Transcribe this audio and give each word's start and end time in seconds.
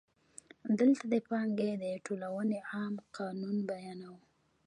دلته 0.79 1.03
د 1.13 1.15
پانګې 1.27 1.71
د 1.83 1.85
ټولونې 2.05 2.59
عام 2.71 2.93
قانون 3.17 3.57
بیانوو 3.69 4.17